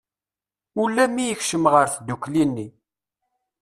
Ula 0.81 1.03
mi 1.13 1.23
yekcem 1.25 1.63
ɣer 1.73 1.87
tddukli-nni. 1.89 2.67